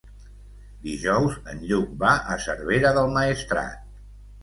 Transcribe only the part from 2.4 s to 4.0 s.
Cervera del Maestrat.